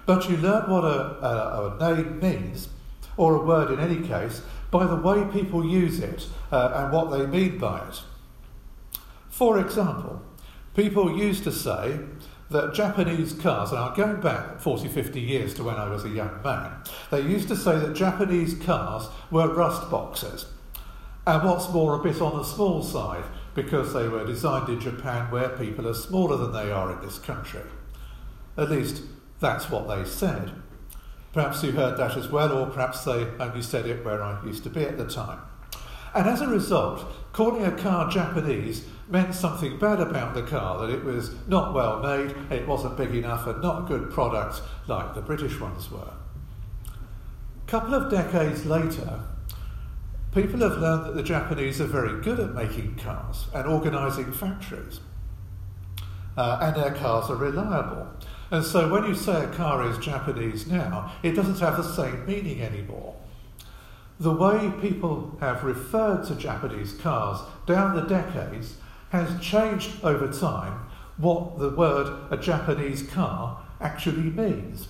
But 0.04 0.28
you 0.28 0.36
learn 0.36 0.68
what 0.68 0.84
a, 0.84 1.24
a, 1.24 1.78
a 1.78 1.94
name 1.94 2.20
means, 2.20 2.68
or 3.16 3.34
a 3.34 3.42
word 3.46 3.70
in 3.70 3.80
any 3.80 4.06
case, 4.06 4.42
by 4.70 4.86
the 4.86 4.96
way 4.96 5.24
people 5.32 5.64
use 5.64 6.00
it 6.00 6.26
uh, 6.52 6.70
and 6.74 6.92
what 6.92 7.10
they 7.10 7.24
mean 7.24 7.56
by 7.56 7.88
it. 7.88 8.02
For 9.30 9.58
example, 9.58 10.20
people 10.74 11.16
used 11.16 11.44
to 11.44 11.50
say 11.50 11.98
that 12.50 12.74
Japanese 12.74 13.32
cars, 13.32 13.72
I'm 13.72 13.94
going 13.94 14.20
back 14.20 14.60
40, 14.60 14.88
50 14.88 15.20
years 15.20 15.54
to 15.54 15.64
when 15.64 15.76
I 15.76 15.88
was 15.88 16.04
a 16.04 16.08
young 16.08 16.40
man, 16.44 16.72
they 17.10 17.20
used 17.20 17.48
to 17.48 17.56
say 17.56 17.78
that 17.78 17.94
Japanese 17.94 18.54
cars 18.54 19.08
were 19.30 19.52
rust 19.52 19.90
boxes. 19.90 20.46
And 21.26 21.42
what's 21.42 21.72
more, 21.72 21.94
a 21.94 22.02
bit 22.02 22.20
on 22.20 22.36
the 22.36 22.44
small 22.44 22.84
side, 22.84 23.24
because 23.54 23.92
they 23.92 24.06
were 24.06 24.24
designed 24.24 24.68
in 24.68 24.78
Japan 24.78 25.30
where 25.30 25.48
people 25.48 25.88
are 25.88 25.94
smaller 25.94 26.36
than 26.36 26.52
they 26.52 26.70
are 26.70 26.92
in 26.92 27.04
this 27.04 27.18
country. 27.18 27.62
At 28.56 28.70
least 28.70 29.02
that's 29.40 29.68
what 29.68 29.88
they 29.88 30.04
said. 30.04 30.52
Perhaps 31.32 31.62
you 31.64 31.72
heard 31.72 31.98
that 31.98 32.16
as 32.16 32.28
well, 32.28 32.56
or 32.56 32.66
perhaps 32.66 33.04
they 33.04 33.26
only 33.40 33.62
said 33.62 33.86
it 33.86 34.04
where 34.04 34.22
I 34.22 34.42
used 34.46 34.62
to 34.64 34.70
be 34.70 34.84
at 34.84 34.96
the 34.96 35.06
time. 35.06 35.40
And 36.14 36.28
as 36.28 36.40
a 36.40 36.46
result, 36.46 37.04
calling 37.32 37.64
a 37.64 37.72
car 37.72 38.08
Japanese 38.08 38.86
meant 39.08 39.34
something 39.34 39.78
bad 39.78 40.00
about 40.00 40.34
the 40.34 40.42
car, 40.42 40.78
that 40.80 40.92
it 40.92 41.04
was 41.04 41.30
not 41.46 41.75
well 41.75 42.00
made, 42.00 42.34
it 42.50 42.66
wasn't 42.66 42.96
big 42.96 43.14
enough, 43.14 43.46
and 43.46 43.62
not 43.62 43.86
good 43.86 44.10
product 44.10 44.62
like 44.88 45.14
the 45.14 45.20
British 45.20 45.60
ones 45.60 45.90
were. 45.90 46.12
A 46.86 47.68
couple 47.68 47.94
of 47.94 48.10
decades 48.10 48.66
later, 48.66 49.20
people 50.32 50.60
have 50.60 50.78
learned 50.78 51.06
that 51.06 51.14
the 51.14 51.22
Japanese 51.22 51.80
are 51.80 51.86
very 51.86 52.20
good 52.20 52.40
at 52.40 52.54
making 52.54 52.96
cars 52.96 53.46
and 53.54 53.66
organising 53.66 54.32
factories. 54.32 55.00
Uh, 56.36 56.58
and 56.60 56.76
their 56.76 56.92
cars 56.92 57.30
are 57.30 57.36
reliable. 57.36 58.08
And 58.50 58.64
so 58.64 58.92
when 58.92 59.04
you 59.04 59.14
say 59.14 59.44
a 59.44 59.48
car 59.48 59.88
is 59.88 59.98
Japanese 59.98 60.66
now, 60.66 61.12
it 61.22 61.32
doesn't 61.32 61.58
have 61.60 61.76
the 61.76 61.82
same 61.82 62.26
meaning 62.26 62.60
anymore. 62.60 63.16
The 64.20 64.32
way 64.32 64.72
people 64.80 65.36
have 65.40 65.64
referred 65.64 66.26
to 66.26 66.36
Japanese 66.36 66.92
cars 66.94 67.40
down 67.66 67.96
the 67.96 68.02
decades 68.02 68.76
has 69.10 69.40
changed 69.40 70.02
over 70.02 70.32
time 70.32 70.86
what 71.16 71.58
the 71.58 71.70
word 71.70 72.12
a 72.30 72.36
Japanese 72.36 73.02
car 73.02 73.62
actually 73.80 74.30
means. 74.30 74.88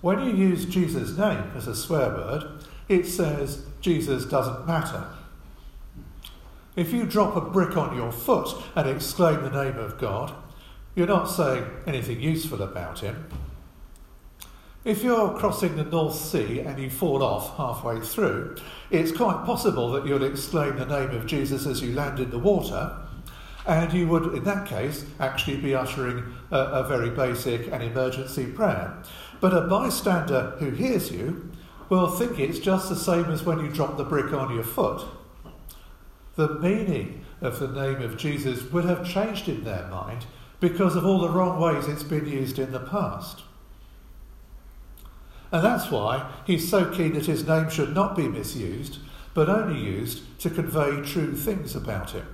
When 0.00 0.20
you 0.20 0.34
use 0.34 0.64
Jesus' 0.64 1.16
name 1.16 1.50
as 1.54 1.66
a 1.66 1.74
swear 1.74 2.10
word, 2.10 2.64
it 2.88 3.06
says 3.06 3.66
Jesus 3.80 4.24
doesn't 4.24 4.66
matter. 4.66 5.06
If 6.76 6.92
you 6.92 7.04
drop 7.04 7.36
a 7.36 7.40
brick 7.40 7.76
on 7.76 7.96
your 7.96 8.12
foot 8.12 8.48
and 8.74 8.88
exclaim 8.88 9.42
the 9.42 9.50
name 9.50 9.76
of 9.76 9.98
God, 9.98 10.32
you're 10.94 11.06
not 11.06 11.24
saying 11.24 11.64
anything 11.86 12.20
useful 12.20 12.62
about 12.62 13.00
him. 13.00 13.28
If 14.82 15.04
you're 15.04 15.36
crossing 15.36 15.76
the 15.76 15.84
North 15.84 16.14
Sea 16.14 16.60
and 16.60 16.78
you 16.78 16.88
fall 16.88 17.22
off 17.22 17.54
halfway 17.58 18.00
through, 18.00 18.56
it's 18.90 19.12
quite 19.12 19.44
possible 19.44 19.90
that 19.92 20.06
you'll 20.06 20.24
exclaim 20.24 20.78
the 20.78 20.86
name 20.86 21.10
of 21.10 21.26
Jesus 21.26 21.66
as 21.66 21.82
you 21.82 21.92
land 21.92 22.18
in 22.18 22.30
the 22.30 22.38
water, 22.38 22.96
and 23.66 23.92
you 23.92 24.08
would, 24.08 24.34
in 24.34 24.44
that 24.44 24.66
case, 24.66 25.04
actually 25.18 25.58
be 25.58 25.74
uttering 25.74 26.34
a, 26.50 26.58
a 26.58 26.88
very 26.88 27.10
basic 27.10 27.70
and 27.70 27.82
emergency 27.82 28.46
prayer. 28.46 28.96
But 29.38 29.52
a 29.52 29.68
bystander 29.68 30.56
who 30.58 30.70
hears 30.70 31.12
you 31.12 31.50
will 31.90 32.08
think 32.08 32.40
it's 32.40 32.58
just 32.58 32.88
the 32.88 32.96
same 32.96 33.26
as 33.26 33.44
when 33.44 33.60
you 33.60 33.68
drop 33.68 33.98
the 33.98 34.04
brick 34.04 34.32
on 34.32 34.54
your 34.54 34.64
foot. 34.64 35.06
The 36.36 36.58
meaning 36.58 37.26
of 37.42 37.58
the 37.58 37.68
name 37.68 38.00
of 38.00 38.16
Jesus 38.16 38.62
would 38.72 38.86
have 38.86 39.06
changed 39.06 39.46
in 39.46 39.62
their 39.62 39.88
mind 39.88 40.24
because 40.58 40.96
of 40.96 41.04
all 41.04 41.20
the 41.20 41.28
wrong 41.28 41.60
ways 41.60 41.86
it's 41.86 42.02
been 42.02 42.26
used 42.26 42.58
in 42.58 42.72
the 42.72 42.80
past. 42.80 43.42
And 45.52 45.64
that's 45.64 45.90
why 45.90 46.30
he's 46.46 46.68
so 46.68 46.90
keen 46.90 47.14
that 47.14 47.26
his 47.26 47.46
name 47.46 47.68
should 47.70 47.94
not 47.94 48.16
be 48.16 48.28
misused, 48.28 48.98
but 49.34 49.48
only 49.48 49.80
used 49.80 50.38
to 50.40 50.50
convey 50.50 51.02
true 51.02 51.34
things 51.34 51.74
about 51.74 52.10
him. 52.10 52.26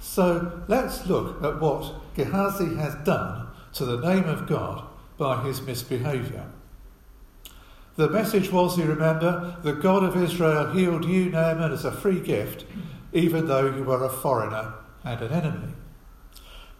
So 0.00 0.62
let's 0.66 1.06
look 1.06 1.42
at 1.44 1.60
what 1.60 2.14
Gehazi 2.14 2.74
has 2.76 2.94
done 3.04 3.48
to 3.74 3.84
the 3.84 4.00
name 4.00 4.24
of 4.24 4.48
God 4.48 4.84
by 5.16 5.42
his 5.42 5.62
misbehaviour. 5.62 6.46
The 7.96 8.08
message 8.08 8.50
was, 8.50 8.78
you 8.78 8.84
remember, 8.84 9.56
the 9.62 9.74
God 9.74 10.02
of 10.02 10.16
Israel 10.16 10.72
healed 10.72 11.04
you, 11.04 11.28
Naaman, 11.28 11.72
as 11.72 11.84
a 11.84 11.92
free 11.92 12.20
gift, 12.20 12.64
even 13.12 13.46
though 13.46 13.66
you 13.66 13.84
were 13.84 14.04
a 14.04 14.08
foreigner 14.08 14.74
and 15.04 15.20
an 15.20 15.32
enemy. 15.32 15.74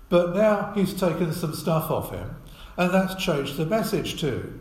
But 0.08 0.34
now 0.34 0.72
he's 0.74 0.94
taken 0.94 1.32
some 1.32 1.54
stuff 1.54 1.90
off 1.90 2.10
him, 2.10 2.36
and 2.76 2.92
that's 2.92 3.22
changed 3.22 3.56
the 3.56 3.66
message 3.66 4.20
too. 4.20 4.60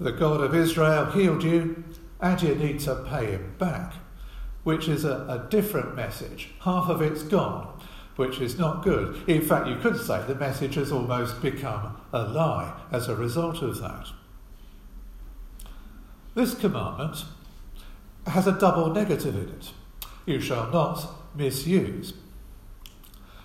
The 0.00 0.12
God 0.12 0.40
of 0.40 0.54
Israel 0.54 1.10
healed 1.10 1.44
you, 1.44 1.84
and 2.22 2.40
you 2.40 2.54
need 2.54 2.80
to 2.80 3.04
pay 3.06 3.32
him 3.32 3.54
back, 3.58 3.92
which 4.64 4.88
is 4.88 5.04
a, 5.04 5.26
a 5.28 5.46
different 5.50 5.94
message. 5.94 6.48
Half 6.60 6.88
of 6.88 7.02
it's 7.02 7.22
gone, 7.22 7.78
which 8.16 8.40
is 8.40 8.58
not 8.58 8.82
good. 8.82 9.28
In 9.28 9.42
fact, 9.42 9.68
you 9.68 9.76
could 9.76 10.00
say 10.00 10.24
the 10.26 10.34
message 10.34 10.76
has 10.76 10.90
almost 10.90 11.42
become 11.42 11.98
a 12.14 12.22
lie 12.22 12.80
as 12.90 13.08
a 13.08 13.14
result 13.14 13.60
of 13.60 13.78
that. 13.82 14.08
This 16.34 16.54
commandment 16.54 17.24
has 18.26 18.46
a 18.46 18.58
double 18.58 18.90
negative 18.90 19.34
in 19.34 19.50
it. 19.50 19.72
You 20.24 20.40
shall 20.40 20.70
not 20.70 21.36
misuse. 21.36 22.14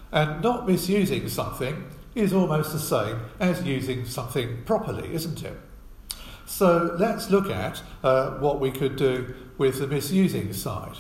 And 0.09 0.41
not 0.41 0.69
misusing 0.69 1.27
something 1.27 1.91
is 2.13 2.31
almost 2.31 2.71
the 2.71 2.79
same 2.79 3.19
as 3.41 3.63
using 3.63 4.05
something 4.05 4.63
properly, 4.63 5.13
isn't 5.13 5.43
it? 5.43 5.57
So 6.45 6.95
let's 6.99 7.29
look 7.29 7.49
at 7.49 7.81
uh, 8.03 8.31
what 8.37 8.59
we 8.59 8.71
could 8.71 8.95
do 8.95 9.33
with 9.57 9.79
the 9.79 9.87
misusing 9.87 10.53
side. 10.53 10.97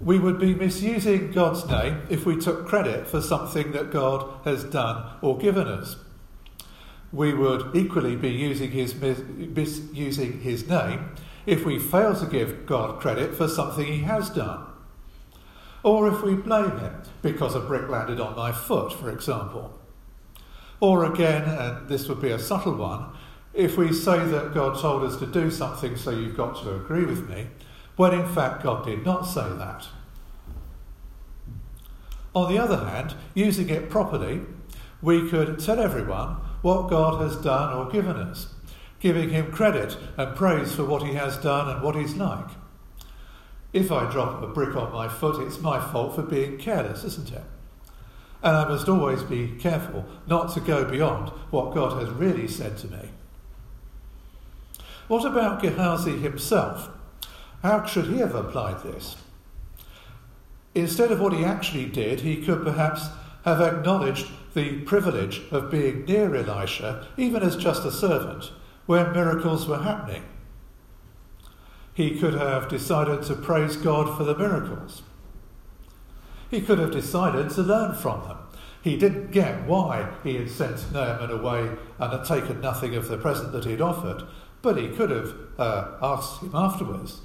We 0.00 0.18
would 0.18 0.38
be 0.38 0.54
misusing 0.54 1.32
God's 1.32 1.66
name 1.66 2.02
if 2.10 2.26
we 2.26 2.36
took 2.36 2.66
credit 2.66 3.06
for 3.06 3.20
something 3.20 3.72
that 3.72 3.90
God 3.90 4.30
has 4.44 4.64
done 4.64 5.10
or 5.22 5.38
given 5.38 5.66
us. 5.66 5.96
We 7.12 7.32
would 7.32 7.74
equally 7.74 8.16
be 8.16 8.30
using 8.30 8.72
his, 8.72 8.94
misusing 8.94 10.40
his 10.40 10.68
name 10.68 11.10
if 11.46 11.64
we 11.64 11.78
fail 11.78 12.14
to 12.16 12.26
give 12.26 12.66
God 12.66 13.00
credit 13.00 13.34
for 13.34 13.48
something 13.48 13.86
he 13.86 14.00
has 14.00 14.28
done. 14.28 14.66
Or 15.82 16.08
if 16.08 16.22
we 16.22 16.34
blame 16.34 16.78
him 16.78 17.02
because 17.22 17.54
a 17.54 17.60
brick 17.60 17.88
landed 17.88 18.20
on 18.20 18.36
my 18.36 18.52
foot, 18.52 18.92
for 18.92 19.10
example. 19.10 19.78
Or 20.80 21.04
again, 21.04 21.44
and 21.44 21.88
this 21.88 22.08
would 22.08 22.20
be 22.20 22.32
a 22.32 22.38
subtle 22.38 22.74
one, 22.74 23.12
if 23.56 23.78
we 23.78 23.90
say 23.90 24.18
that 24.18 24.52
God 24.52 24.78
told 24.78 25.02
us 25.02 25.16
to 25.16 25.26
do 25.26 25.50
something, 25.50 25.96
so 25.96 26.10
you've 26.10 26.36
got 26.36 26.62
to 26.62 26.76
agree 26.76 27.06
with 27.06 27.28
me, 27.28 27.46
when 27.96 28.12
in 28.12 28.28
fact 28.28 28.62
God 28.62 28.84
did 28.84 29.04
not 29.04 29.22
say 29.22 29.48
that. 29.48 29.88
On 32.34 32.52
the 32.52 32.58
other 32.58 32.84
hand, 32.84 33.14
using 33.34 33.70
it 33.70 33.88
properly, 33.88 34.42
we 35.00 35.28
could 35.30 35.58
tell 35.58 35.80
everyone 35.80 36.36
what 36.60 36.90
God 36.90 37.22
has 37.22 37.36
done 37.36 37.72
or 37.72 37.90
given 37.90 38.16
us, 38.16 38.48
giving 39.00 39.30
Him 39.30 39.50
credit 39.50 39.96
and 40.18 40.36
praise 40.36 40.74
for 40.74 40.84
what 40.84 41.02
He 41.02 41.14
has 41.14 41.38
done 41.38 41.70
and 41.70 41.82
what 41.82 41.96
He's 41.96 42.14
like. 42.14 42.50
If 43.72 43.90
I 43.90 44.10
drop 44.10 44.42
a 44.42 44.48
brick 44.48 44.76
on 44.76 44.92
my 44.92 45.08
foot, 45.08 45.42
it's 45.46 45.60
my 45.60 45.80
fault 45.80 46.14
for 46.14 46.22
being 46.22 46.58
careless, 46.58 47.04
isn't 47.04 47.32
it? 47.32 47.44
And 48.42 48.54
I 48.54 48.68
must 48.68 48.88
always 48.88 49.22
be 49.22 49.48
careful 49.58 50.04
not 50.26 50.52
to 50.52 50.60
go 50.60 50.84
beyond 50.84 51.30
what 51.50 51.74
God 51.74 51.98
has 52.02 52.10
really 52.10 52.48
said 52.48 52.76
to 52.78 52.88
me. 52.88 53.10
What 55.08 55.24
about 55.24 55.62
Gehazi 55.62 56.18
himself? 56.18 56.90
How 57.62 57.84
should 57.84 58.06
he 58.06 58.18
have 58.18 58.34
applied 58.34 58.82
this? 58.82 59.16
Instead 60.74 61.10
of 61.10 61.20
what 61.20 61.32
he 61.32 61.44
actually 61.44 61.86
did, 61.86 62.20
he 62.20 62.44
could 62.44 62.62
perhaps 62.62 63.08
have 63.44 63.60
acknowledged 63.60 64.26
the 64.54 64.80
privilege 64.80 65.42
of 65.50 65.70
being 65.70 66.04
near 66.04 66.34
Elisha, 66.34 67.06
even 67.16 67.42
as 67.42 67.56
just 67.56 67.84
a 67.84 67.92
servant, 67.92 68.50
where 68.86 69.12
miracles 69.12 69.66
were 69.66 69.78
happening. 69.78 70.24
He 71.94 72.18
could 72.18 72.34
have 72.34 72.68
decided 72.68 73.22
to 73.22 73.34
praise 73.34 73.76
God 73.76 74.16
for 74.16 74.24
the 74.24 74.36
miracles. 74.36 75.02
He 76.50 76.60
could 76.60 76.78
have 76.78 76.90
decided 76.90 77.50
to 77.50 77.62
learn 77.62 77.94
from 77.94 78.22
them. 78.28 78.38
He 78.82 78.96
didn't 78.96 79.32
get 79.32 79.66
why 79.66 80.14
he 80.22 80.36
had 80.36 80.50
sent 80.50 80.92
Naaman 80.92 81.30
away 81.30 81.70
and 81.98 82.12
had 82.12 82.24
taken 82.24 82.60
nothing 82.60 82.94
of 82.94 83.08
the 83.08 83.18
present 83.18 83.52
that 83.52 83.64
he'd 83.64 83.80
offered, 83.80 84.24
but 84.66 84.78
he 84.78 84.88
could 84.88 85.10
have 85.10 85.32
uh, 85.58 85.92
asked 86.02 86.42
him 86.42 86.50
afterwards, 86.52 87.20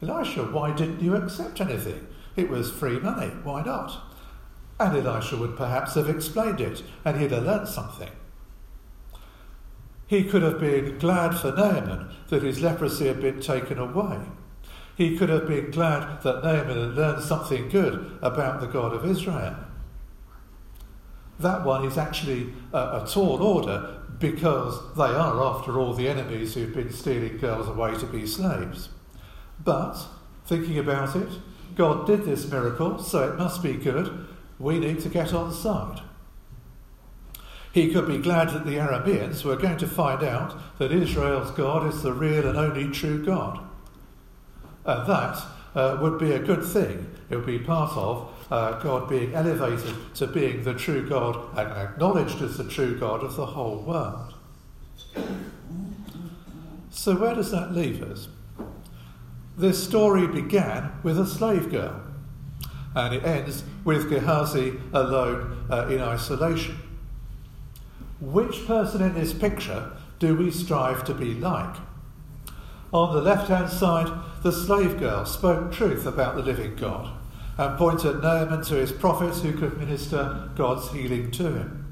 Elisha, 0.00 0.44
why 0.44 0.74
didn't 0.74 1.02
you 1.02 1.14
accept 1.14 1.60
anything? 1.60 2.06
It 2.36 2.48
was 2.48 2.72
free 2.72 2.98
money, 2.98 3.26
why 3.42 3.62
not? 3.62 4.00
And 4.80 4.96
Elisha 4.96 5.36
would 5.36 5.58
perhaps 5.58 5.94
have 5.96 6.08
explained 6.08 6.58
it, 6.58 6.82
and 7.04 7.20
he'd 7.20 7.32
have 7.32 7.44
learnt 7.44 7.68
something. 7.68 8.08
He 10.06 10.24
could 10.24 10.40
have 10.40 10.58
been 10.58 10.96
glad 10.96 11.38
for 11.38 11.52
Naaman 11.52 12.14
that 12.30 12.42
his 12.42 12.62
leprosy 12.62 13.08
had 13.08 13.20
been 13.20 13.42
taken 13.42 13.78
away. 13.78 14.20
He 14.96 15.18
could 15.18 15.28
have 15.28 15.46
been 15.46 15.70
glad 15.70 16.22
that 16.22 16.42
Naaman 16.42 16.78
had 16.78 16.94
learned 16.96 17.22
something 17.22 17.68
good 17.68 18.18
about 18.22 18.62
the 18.62 18.68
God 18.68 18.94
of 18.94 19.04
Israel. 19.04 19.54
That 21.38 21.64
one 21.64 21.84
is 21.84 21.98
actually 21.98 22.52
a, 22.72 22.78
a 22.78 23.08
tall 23.08 23.42
order 23.42 24.00
because 24.18 24.94
they 24.94 25.02
are, 25.04 25.42
after 25.42 25.78
all, 25.78 25.92
the 25.92 26.08
enemies 26.08 26.54
who've 26.54 26.74
been 26.74 26.92
stealing 26.92 27.36
girls 27.36 27.68
away 27.68 27.94
to 27.98 28.06
be 28.06 28.26
slaves. 28.26 28.88
But, 29.62 29.96
thinking 30.46 30.78
about 30.78 31.14
it, 31.16 31.28
God 31.74 32.06
did 32.06 32.24
this 32.24 32.50
miracle, 32.50 32.98
so 32.98 33.28
it 33.28 33.38
must 33.38 33.62
be 33.62 33.74
good. 33.74 34.26
We 34.58 34.78
need 34.78 35.00
to 35.00 35.10
get 35.10 35.34
on 35.34 35.52
side. 35.52 36.00
He 37.72 37.92
could 37.92 38.08
be 38.08 38.16
glad 38.16 38.48
that 38.50 38.64
the 38.64 38.78
Arameans 38.78 39.44
were 39.44 39.56
going 39.56 39.76
to 39.78 39.86
find 39.86 40.22
out 40.22 40.78
that 40.78 40.92
Israel's 40.92 41.50
God 41.50 41.86
is 41.86 42.02
the 42.02 42.14
real 42.14 42.48
and 42.48 42.56
only 42.56 42.90
true 42.90 43.22
God. 43.22 43.60
And 44.86 45.06
that 45.06 45.42
uh, 45.74 45.98
would 46.00 46.18
be 46.18 46.32
a 46.32 46.38
good 46.38 46.64
thing. 46.64 47.10
It 47.28 47.36
would 47.36 47.44
be 47.44 47.58
part 47.58 47.94
of 47.94 48.32
uh, 48.50 48.80
God 48.80 49.08
being 49.08 49.34
elevated 49.34 49.94
to 50.14 50.26
being 50.26 50.62
the 50.62 50.74
true 50.74 51.08
God 51.08 51.36
and 51.58 51.68
acknowledged 51.72 52.40
as 52.42 52.56
the 52.56 52.68
true 52.68 52.98
God 52.98 53.22
of 53.22 53.36
the 53.36 53.46
whole 53.46 53.78
world. 53.78 54.34
So, 56.90 57.16
where 57.16 57.34
does 57.34 57.50
that 57.50 57.72
leave 57.72 58.02
us? 58.02 58.28
This 59.56 59.82
story 59.82 60.26
began 60.26 60.92
with 61.02 61.18
a 61.18 61.26
slave 61.26 61.70
girl, 61.70 62.00
and 62.94 63.14
it 63.14 63.24
ends 63.24 63.64
with 63.84 64.08
Gehazi 64.08 64.74
alone 64.92 65.66
uh, 65.70 65.88
in 65.88 66.00
isolation. 66.00 66.78
Which 68.20 68.66
person 68.66 69.02
in 69.02 69.14
this 69.14 69.32
picture 69.32 69.92
do 70.18 70.36
we 70.36 70.50
strive 70.50 71.04
to 71.04 71.14
be 71.14 71.34
like? 71.34 71.76
On 72.92 73.14
the 73.14 73.20
left 73.20 73.48
hand 73.48 73.70
side, 73.70 74.10
the 74.42 74.52
slave 74.52 74.98
girl 74.98 75.26
spoke 75.26 75.72
truth 75.72 76.06
about 76.06 76.36
the 76.36 76.42
living 76.42 76.76
God 76.76 77.12
and 77.58 77.78
pointed 77.78 78.22
Naaman 78.22 78.62
to 78.64 78.74
his 78.74 78.92
prophets 78.92 79.40
who 79.40 79.52
could 79.52 79.78
minister 79.78 80.50
God's 80.54 80.90
healing 80.92 81.30
to 81.32 81.44
him. 81.44 81.86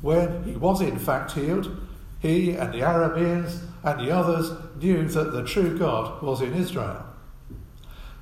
When 0.00 0.44
he 0.44 0.52
was 0.56 0.80
in 0.80 0.98
fact 0.98 1.32
healed, 1.32 1.86
he 2.18 2.52
and 2.52 2.72
the 2.72 2.80
Arameans 2.80 3.62
and 3.82 4.00
the 4.00 4.10
others 4.10 4.50
knew 4.80 5.06
that 5.08 5.32
the 5.32 5.44
true 5.44 5.78
God 5.78 6.22
was 6.22 6.40
in 6.40 6.54
Israel. 6.54 7.04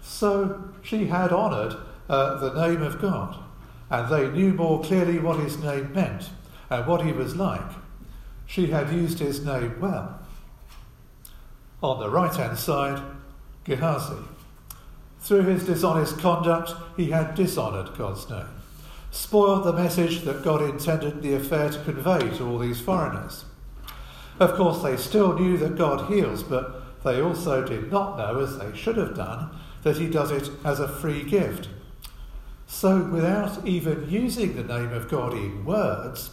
So 0.03 0.71
she 0.83 1.07
had 1.07 1.33
honoured 1.33 1.77
uh, 2.09 2.39
the 2.39 2.67
name 2.67 2.83
of 2.83 3.01
God, 3.01 3.37
and 3.91 4.09
they 4.09 4.31
knew 4.31 4.53
more 4.53 4.83
clearly 4.83 5.19
what 5.19 5.41
his 5.41 5.59
name 5.59 5.93
meant 5.93 6.31
and 6.71 6.87
what 6.87 7.05
he 7.05 7.13
was 7.13 7.37
like. 7.37 7.71
She 8.47 8.69
had 8.69 8.93
used 8.93 9.19
his 9.19 9.45
name 9.45 9.79
well. 9.81 10.21
On 11.83 12.01
the 12.01 12.11
right 12.11 12.35
hand 12.35 12.59
side, 12.59 13.03
Gehazi. 13.65 14.17
Through 15.21 15.43
his 15.43 15.67
dishonest 15.67 16.19
conduct, 16.19 16.73
he 16.97 17.11
had 17.11 17.35
dishonoured 17.35 17.97
God's 17.99 18.29
name, 18.31 18.49
spoiled 19.11 19.65
the 19.65 19.73
message 19.73 20.23
that 20.23 20.45
God 20.45 20.63
intended 20.63 21.23
the 21.23 21.35
affair 21.35 21.71
to 21.71 21.85
convey 21.85 22.37
to 22.37 22.47
all 22.47 22.59
these 22.59 22.81
foreigners. 22.81 23.45
Of 24.41 24.55
course, 24.55 24.83
they 24.83 24.97
still 24.97 25.39
knew 25.39 25.57
that 25.59 25.77
God 25.77 26.11
heals, 26.11 26.43
but 26.43 27.03
they 27.05 27.21
also 27.21 27.65
did 27.65 27.91
not 27.91 28.17
know, 28.17 28.39
as 28.39 28.59
they 28.59 28.77
should 28.77 28.97
have 28.97 29.17
done, 29.17 29.51
that 29.83 29.97
he 29.97 30.09
does 30.09 30.31
it 30.31 30.51
as 30.65 30.81
a 30.81 30.89
free 30.89 31.25
gift. 31.25 31.69
So, 32.67 33.03
without 33.03 33.67
even 33.67 34.09
using 34.09 34.55
the 34.55 34.63
name 34.63 34.93
of 34.93 35.09
God 35.09 35.33
in 35.33 35.65
words, 35.65 36.31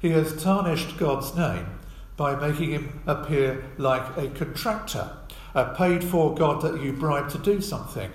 he 0.00 0.10
has 0.10 0.42
tarnished 0.42 0.96
God's 0.96 1.34
name 1.36 1.66
by 2.16 2.34
making 2.34 2.70
him 2.70 3.00
appear 3.06 3.64
like 3.76 4.16
a 4.16 4.28
contractor, 4.28 5.10
a 5.54 5.74
paid 5.74 6.02
for 6.02 6.34
God 6.34 6.62
that 6.62 6.80
you 6.80 6.92
bribe 6.92 7.28
to 7.30 7.38
do 7.38 7.60
something, 7.60 8.10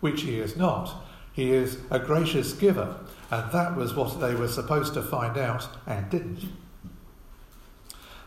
which 0.00 0.22
he 0.22 0.38
is 0.38 0.56
not. 0.56 1.04
He 1.32 1.52
is 1.52 1.78
a 1.90 1.98
gracious 1.98 2.52
giver, 2.52 2.96
and 3.30 3.52
that 3.52 3.76
was 3.76 3.94
what 3.94 4.20
they 4.20 4.34
were 4.34 4.48
supposed 4.48 4.94
to 4.94 5.02
find 5.02 5.38
out 5.38 5.68
and 5.86 6.10
didn't. 6.10 6.48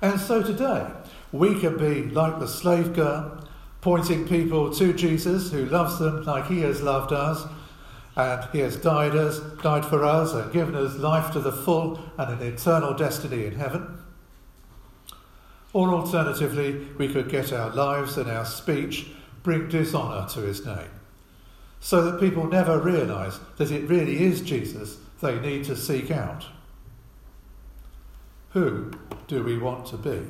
And 0.02 0.20
so 0.20 0.42
today, 0.42 0.88
we 1.32 1.60
can 1.60 1.78
be 1.78 2.04
like 2.04 2.40
the 2.40 2.48
slave 2.48 2.94
girl, 2.94 3.48
pointing 3.82 4.28
people 4.28 4.74
to 4.74 4.94
Jesus 4.94 5.52
who 5.52 5.66
loves 5.66 6.00
them 6.00 6.24
like 6.24 6.48
he 6.48 6.62
has 6.62 6.82
loved 6.82 7.12
us 7.12 7.46
and 8.16 8.44
he 8.52 8.60
has 8.60 8.76
died 8.76 9.16
us, 9.16 9.40
died 9.62 9.86
for 9.86 10.04
us, 10.04 10.34
and 10.34 10.52
given 10.52 10.76
us 10.76 10.96
life 10.96 11.32
to 11.32 11.40
the 11.40 11.52
full 11.52 12.00
and 12.18 12.32
an 12.32 12.46
eternal 12.46 12.94
destiny 12.94 13.46
in 13.46 13.56
heaven. 13.56 13.98
Or 15.74 15.90
alternatively, 15.90 16.88
we 16.98 17.08
could 17.12 17.30
get 17.30 17.54
our 17.54 17.70
lives 17.74 18.18
and 18.18 18.30
our 18.30 18.46
speech 18.46 19.08
bring 19.44 19.70
dishonour 19.70 20.28
to 20.30 20.42
his 20.42 20.66
name, 20.66 20.90
so 21.82 22.04
that 22.04 22.20
people 22.20 22.46
never 22.48 22.80
realise 22.80 23.40
that 23.58 23.72
it 23.72 23.90
really 23.90 24.24
is 24.24 24.40
Jesus 24.42 24.98
they 25.20 25.40
need 25.40 25.64
to 25.66 25.76
seek 25.76 26.12
out. 26.12 26.46
Who 28.52 28.92
do 29.28 29.44
we 29.44 29.58
want 29.58 29.86
to 29.88 29.98
be? 29.98 30.22